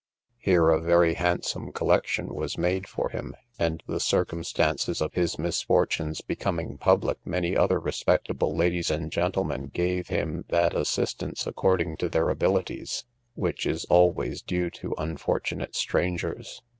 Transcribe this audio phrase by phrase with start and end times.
[0.39, 6.21] Here a very handsome collection was made for him; and the circumstances of his misfortunes
[6.21, 12.29] becoming public, many other respectable ladies and gentlemen gave him that assistance according to their
[12.29, 16.63] abilities, which is always due to unfortunate strangers.